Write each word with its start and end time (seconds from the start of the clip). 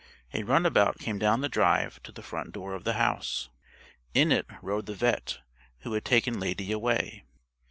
A 0.33 0.41
runabout 0.41 0.97
came 0.97 1.19
down 1.19 1.41
the 1.41 1.47
drive 1.47 2.01
to 2.01 2.11
the 2.11 2.23
front 2.23 2.53
door 2.53 2.73
of 2.73 2.85
the 2.85 2.93
house. 2.93 3.49
In 4.15 4.31
it 4.31 4.47
rode 4.63 4.87
the 4.87 4.95
vet' 4.95 5.37
who 5.81 5.93
had 5.93 6.05
taken 6.05 6.39
Lady 6.39 6.71
away. 6.71 7.23